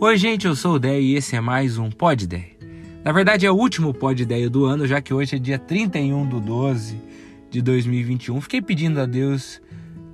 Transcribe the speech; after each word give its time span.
Oi, 0.00 0.16
gente, 0.16 0.46
eu 0.46 0.54
sou 0.54 0.74
o 0.74 0.78
Dé 0.78 1.00
e 1.00 1.16
esse 1.16 1.34
é 1.34 1.40
mais 1.40 1.76
um 1.76 1.90
Pod 1.90 2.22
Ideia. 2.22 2.56
Na 3.02 3.10
verdade, 3.10 3.44
é 3.44 3.50
o 3.50 3.56
último 3.56 3.92
Pod 3.92 4.22
Ideia 4.22 4.48
do 4.48 4.64
ano, 4.64 4.86
já 4.86 5.00
que 5.00 5.12
hoje 5.12 5.34
é 5.34 5.40
dia 5.40 5.58
31 5.58 6.24
do 6.24 6.38
12 6.38 7.02
de 7.50 7.60
2021. 7.60 8.40
Fiquei 8.40 8.62
pedindo 8.62 9.00
a 9.00 9.06
Deus 9.06 9.60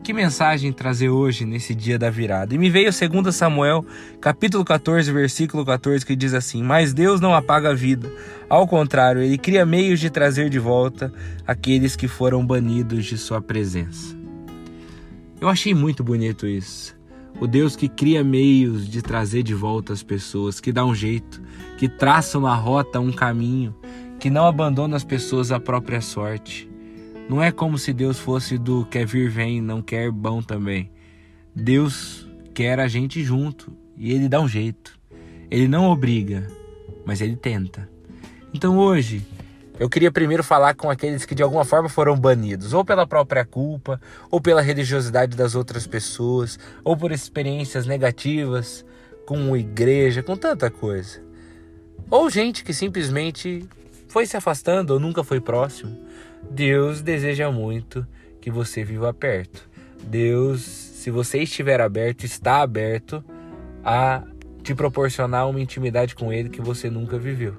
que 0.03 0.15
mensagem 0.15 0.73
trazer 0.73 1.11
hoje, 1.11 1.45
nesse 1.45 1.75
dia 1.75 1.98
da 1.98 2.09
virada. 2.09 2.55
E 2.55 2.59
me 2.59 2.70
veio 2.70 2.89
2 2.91 3.37
Samuel, 3.37 3.84
capítulo 4.23 4.65
14, 4.65 5.12
versículo 5.12 5.66
14, 5.66 6.07
que 6.07 6.16
diz 6.16 6.32
assim: 6.32 6.62
Mas 6.62 6.95
Deus 6.95 7.21
não 7.21 7.35
apaga 7.35 7.69
a 7.69 7.75
vida. 7.75 8.11
Ao 8.48 8.66
contrário, 8.66 9.21
ele 9.21 9.37
cria 9.37 9.66
meios 9.66 10.01
de 10.01 10.09
trazer 10.09 10.48
de 10.48 10.59
volta 10.59 11.12
aqueles 11.46 11.95
que 11.95 12.09
foram 12.09 12.45
banidos 12.45 13.05
de 13.05 13.19
sua 13.19 13.43
presença. 13.43 14.16
Eu 15.39 15.51
achei 15.51 15.75
muito 15.75 16.03
bonito 16.03 16.46
isso. 16.46 16.96
O 17.41 17.47
Deus 17.47 17.74
que 17.74 17.88
cria 17.88 18.23
meios 18.23 18.88
de 18.88 19.02
trazer 19.02 19.43
de 19.43 19.55
volta 19.55 19.93
as 19.93 20.02
pessoas, 20.02 20.61
que 20.61 20.73
dá 20.73 20.84
um 20.84 20.95
jeito, 20.95 21.43
que 21.77 21.88
traça 21.88 22.38
uma 22.38 22.55
rota, 22.55 23.01
um 23.01 23.12
caminho, 23.12 23.74
que 24.20 24.30
não 24.30 24.47
abandona 24.47 24.97
as 24.97 25.05
pessoas 25.05 25.51
à 25.51 25.59
própria 25.59 26.01
sorte. 26.01 26.70
Não 27.29 27.43
é 27.43 27.51
como 27.51 27.77
se 27.77 27.93
Deus 27.93 28.19
fosse 28.19 28.57
do 28.57 28.87
quer 28.87 29.07
vir, 29.07 29.29
vem, 29.29 29.60
não 29.60 29.83
quer 29.83 30.10
bom 30.10 30.43
também. 30.43 30.91
Deus 31.55 32.27
quer 32.55 32.79
a 32.79 32.87
gente 32.87 33.23
junto 33.23 33.73
e 33.96 34.12
ele 34.12 34.29
dá 34.29 34.41
um 34.41 34.48
jeito. 34.48 34.98
Ele 35.51 35.66
não 35.66 35.87
obriga, 35.87 36.48
mas 37.05 37.21
ele 37.21 37.37
tenta. 37.37 37.88
Então 38.52 38.79
hoje, 38.79 39.27
eu 39.78 39.88
queria 39.88 40.12
primeiro 40.12 40.45
falar 40.45 40.74
com 40.74 40.88
aqueles 40.88 41.24
que 41.24 41.34
de 41.34 41.42
alguma 41.42 41.64
forma 41.64 41.88
foram 41.88 42.16
banidos, 42.16 42.73
ou 42.73 42.84
pela 42.84 43.06
própria 43.06 43.45
culpa, 43.45 44.01
ou 44.30 44.41
pela 44.41 44.62
religiosidade 44.62 45.37
das 45.37 45.56
outras 45.56 45.84
pessoas, 45.84 46.59
ou 46.84 46.96
por 46.96 47.10
experiências 47.10 47.84
negativas 47.84 48.84
com 49.27 49.57
igreja, 49.57 50.23
com 50.23 50.37
tanta 50.37 50.71
coisa. 50.71 51.21
Ou 52.09 52.30
gente 52.30 52.62
que 52.62 52.73
simplesmente 52.73 53.68
foi 54.07 54.26
se 54.26 54.37
afastando 54.37 54.93
ou 54.93 55.01
nunca 55.01 55.24
foi 55.24 55.40
próximo. 55.40 55.99
Deus 56.49 57.01
deseja 57.01 57.51
muito 57.51 58.06
que 58.40 58.51
você 58.51 58.84
viva 58.84 59.12
perto. 59.12 59.68
Deus, 60.04 60.60
se 60.60 61.10
você 61.10 61.38
estiver 61.38 61.80
aberto, 61.80 62.24
está 62.24 62.60
aberto 62.60 63.24
a 63.82 64.22
te 64.62 64.72
proporcionar 64.72 65.49
uma 65.49 65.60
intimidade 65.60 66.15
com 66.15 66.32
Ele 66.32 66.49
que 66.49 66.60
você 66.60 66.88
nunca 66.88 67.19
viveu 67.19 67.56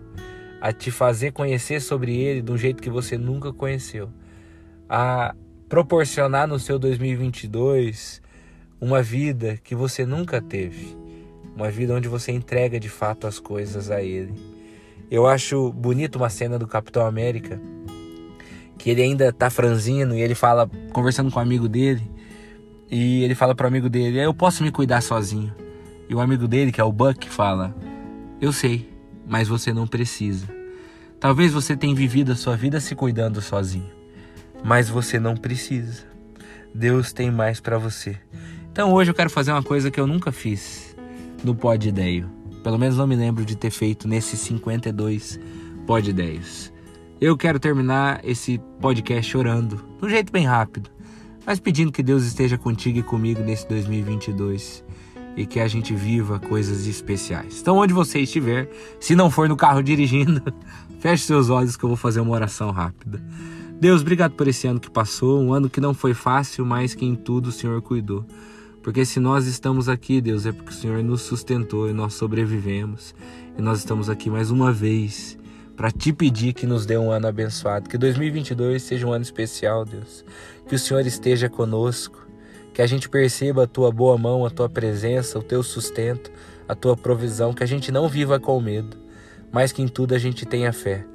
a 0.61 0.72
te 0.72 0.92
fazer 0.92 1.31
conhecer 1.31 1.81
sobre 1.81 2.17
ele 2.17 2.42
de 2.42 2.52
um 2.52 2.58
jeito 2.58 2.81
que 2.81 2.89
você 2.89 3.17
nunca 3.17 3.53
conheceu, 3.53 4.09
a 4.89 5.36
proporcionar 5.67 6.47
no 6.47 6.59
seu 6.59 6.78
2022 6.78 8.22
uma 8.80 9.02
vida 9.02 9.59
que 9.64 9.75
você 9.75 10.06
nunca 10.06 10.42
teve, 10.42 10.95
uma 11.56 11.70
vida 11.70 11.94
onde 11.94 12.08
você 12.08 12.31
entrega 12.31 12.80
de 12.80 12.89
fato 12.89 13.28
as 13.28 13.39
coisas 13.39 13.89
a 13.89 14.02
ele. 14.02 14.34
Eu 15.09 15.28
acho 15.28 15.72
bonito 15.72 16.17
uma 16.17 16.30
cena 16.30 16.58
do 16.58 16.67
Capitão 16.67 17.06
América 17.06 17.59
que 18.78 18.90
ele 18.90 19.02
ainda 19.02 19.31
tá 19.31 19.50
franzino 19.50 20.16
e 20.16 20.22
ele 20.22 20.36
fala 20.36 20.69
conversando 20.92 21.31
com 21.31 21.40
um 21.40 21.42
amigo 21.42 21.69
dele 21.69 22.03
e 22.90 23.23
ele 23.23 23.36
fala 23.36 23.56
para 23.56 23.66
o 23.66 23.67
amigo 23.67 23.90
dele: 23.90 24.19
"Eu 24.19 24.34
posso 24.34 24.64
me 24.64 24.72
cuidar 24.72 25.02
sozinho". 25.02 25.53
E 26.08 26.14
o 26.14 26.19
amigo 26.19 26.47
dele, 26.47 26.72
que 26.72 26.81
é 26.81 26.84
o 26.84 26.92
Buck, 26.92 27.30
fala: 27.30 27.75
"Eu 28.40 28.52
sei, 28.52 28.95
mas 29.28 29.48
você 29.48 29.73
não 29.73 29.88
precisa. 29.88 30.48
Talvez 31.20 31.52
você 31.52 31.76
tenha 31.76 31.95
vivido 31.95 32.31
a 32.31 32.36
sua 32.36 32.56
vida 32.56 32.80
se 32.80 32.95
cuidando 32.95 33.42
sozinho, 33.42 33.90
mas 34.64 34.90
você 34.90 35.20
não 35.20 35.36
precisa. 35.36 36.04
Deus 36.73 37.14
tem 37.14 37.31
mais 37.31 37.59
para 37.59 37.78
você. 37.78 38.18
Então 38.72 38.94
hoje 38.94 39.09
eu 39.09 39.16
quero 39.16 39.30
fazer 39.30 39.52
uma 39.52 39.64
coisa 39.64 39.90
que 39.90 40.00
eu 40.00 40.06
nunca 40.06 40.31
fiz 40.31 40.96
no 41.44 41.56
Pod 41.56 41.88
Ideio. 41.88 42.30
Pelo 42.64 42.78
menos 42.78 42.98
não 42.98 43.08
me 43.08 43.16
lembro 43.16 43.46
de 43.46 43.56
ter 43.56 43.70
feito 43.70 44.08
nesses 44.08 44.40
52 44.42 45.40
Pod 45.88 46.09
Ideios. 46.09 46.74
Eu 47.22 47.38
quero 47.38 47.59
terminar 47.59 48.19
esse 48.24 48.59
podcast 48.81 49.38
orando, 49.38 49.78
de 50.00 50.06
um 50.06 50.09
jeito 50.09 50.31
bem 50.31 50.46
rápido, 50.46 50.90
mas 51.46 51.59
pedindo 51.59 51.92
que 51.92 52.03
Deus 52.03 52.25
esteja 52.25 52.57
contigo 52.57 53.00
e 53.00 53.03
comigo 53.03 53.42
nesse 53.42 53.68
2022 53.69 54.84
e 55.35 55.46
que 55.46 55.59
a 55.59 55.68
gente 55.68 55.94
viva 55.94 56.40
coisas 56.40 56.88
especiais. 56.88 57.59
Então, 57.62 57.78
onde 57.78 57.94
você 57.94 58.19
estiver, 58.19 58.69
se 59.00 59.16
não 59.16 59.29
for 59.29 59.50
no 59.50 59.57
carro 59.57 59.81
dirigindo, 59.81 60.41
feche 61.00 61.25
seus 61.25 61.50
olhos 61.50 61.75
que 61.75 61.84
eu 61.84 61.90
vou 61.90 61.97
fazer 61.97 62.22
uma 62.22 62.34
oração 62.34 62.72
rápida. 62.72 63.22
Deus, 63.79 64.01
obrigado 64.01 64.34
por 64.34 64.47
esse 64.47 64.68
ano 64.68 64.79
que 64.79 64.90
passou, 64.90 65.41
um 65.41 65.53
ano 65.53 65.69
que 65.69 65.81
não 65.81 65.94
foi 65.94 66.13
fácil, 66.13 66.66
mas 66.66 66.95
que 66.95 67.06
em 67.06 67.13
tudo 67.13 67.47
o 67.47 67.51
Senhor 67.51 67.81
cuidou. 67.81 68.25
Porque 68.81 69.03
se 69.03 69.19
nós 69.19 69.47
estamos 69.47 69.90
aqui, 69.90 70.22
Deus, 70.22 70.45
é 70.45 70.51
porque 70.51 70.69
o 70.69 70.74
Senhor 70.74 71.03
nos 71.03 71.22
sustentou 71.22 71.90
e 71.90 71.94
nós 71.94 72.13
sobrevivemos. 72.13 73.13
E 73.57 73.62
nós 73.62 73.79
estamos 73.79 74.09
aqui 74.09 74.29
mais 74.29 74.51
uma 74.51 74.72
vez 74.72 75.38
para 75.75 75.91
te 75.91 76.13
pedir 76.13 76.53
que 76.53 76.66
nos 76.66 76.85
dê 76.85 76.97
um 76.97 77.12
ano 77.12 77.28
abençoado. 77.28 77.90
Que 77.90 77.97
2022 77.97 78.81
seja 78.81 79.07
um 79.07 79.12
ano 79.12 79.24
especial, 79.24 79.84
Deus. 79.84 80.24
Que 80.68 80.75
o 80.75 80.79
Senhor 80.79 81.06
esteja 81.06 81.50
conosco 81.50 82.25
que 82.75 82.81
a 82.81 82.88
gente 82.88 83.08
perceba 83.08 83.63
a 83.63 83.68
tua 83.68 83.90
boa 83.90 84.18
mão, 84.18 84.46
a 84.46 84.50
tua 84.50 84.68
presença, 84.68 85.40
o 85.40 85.41
teu 85.41 85.63
sustento, 85.63 86.30
a 86.68 86.75
tua 86.75 86.97
provisão, 86.97 87.53
que 87.53 87.63
a 87.63 87.66
gente 87.66 87.90
não 87.90 88.09
viva 88.09 88.38
com 88.38 88.59
medo, 88.59 88.97
mas 89.50 89.72
que 89.72 89.81
em 89.81 89.88
tudo 89.88 90.13
a 90.13 90.19
gente 90.19 90.46
tenha 90.46 90.74
fé. 90.74 91.06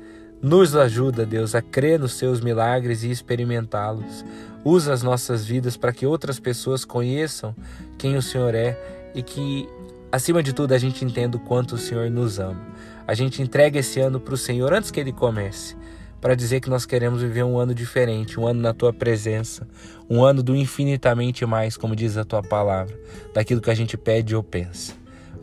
Nos 0.40 0.74
ajuda, 0.74 1.26
Deus, 1.26 1.54
a 1.54 1.60
crer 1.60 2.00
nos 2.00 2.14
seus 2.14 2.40
milagres 2.40 3.02
e 3.02 3.10
experimentá-los. 3.10 4.24
Usa 4.64 4.94
as 4.94 5.02
nossas 5.02 5.44
vidas 5.44 5.76
para 5.76 5.92
que 5.92 6.06
outras 6.06 6.40
pessoas 6.40 6.82
conheçam 6.82 7.54
quem 7.98 8.16
o 8.16 8.22
Senhor 8.22 8.54
é 8.54 9.10
e 9.14 9.22
que, 9.22 9.68
acima 10.10 10.42
de 10.42 10.54
tudo, 10.54 10.72
a 10.72 10.78
gente 10.78 11.04
entenda 11.04 11.36
o 11.36 11.40
quanto 11.40 11.74
o 11.74 11.78
Senhor 11.78 12.10
nos 12.10 12.38
ama. 12.38 12.58
A 13.06 13.12
gente 13.12 13.42
entrega 13.42 13.80
esse 13.80 14.00
ano 14.00 14.18
para 14.18 14.32
o 14.32 14.38
Senhor 14.38 14.72
antes 14.72 14.90
que 14.90 14.98
ele 14.98 15.12
comece 15.12 15.76
para 16.20 16.34
dizer 16.34 16.60
que 16.60 16.70
nós 16.70 16.84
queremos 16.84 17.22
viver 17.22 17.44
um 17.44 17.58
ano 17.58 17.74
diferente, 17.74 18.38
um 18.38 18.46
ano 18.46 18.60
na 18.60 18.74
tua 18.74 18.92
presença, 18.92 19.66
um 20.08 20.22
ano 20.22 20.42
do 20.42 20.54
infinitamente 20.54 21.46
mais, 21.46 21.76
como 21.76 21.96
diz 21.96 22.16
a 22.16 22.24
tua 22.24 22.42
palavra, 22.42 22.98
daquilo 23.32 23.60
que 23.60 23.70
a 23.70 23.74
gente 23.74 23.96
pede 23.96 24.36
ou 24.36 24.42
pensa. 24.42 24.92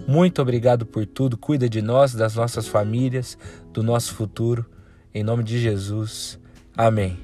Muito 0.07 0.41
obrigado 0.41 0.85
por 0.85 1.05
tudo, 1.05 1.37
cuida 1.37 1.67
de 1.67 1.81
nós, 1.81 2.13
das 2.13 2.35
nossas 2.35 2.67
famílias, 2.67 3.37
do 3.73 3.83
nosso 3.83 4.13
futuro. 4.13 4.65
Em 5.13 5.23
nome 5.23 5.43
de 5.43 5.59
Jesus. 5.59 6.39
Amém. 6.75 7.17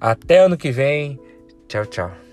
Até 0.00 0.38
ano 0.38 0.56
que 0.56 0.70
vem. 0.70 1.18
Tchau, 1.68 1.84
tchau. 1.86 2.23